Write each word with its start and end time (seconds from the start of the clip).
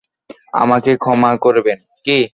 আমাকে 0.53 0.91
ক্ষমা 0.97 1.31
করবেন? 1.37 1.77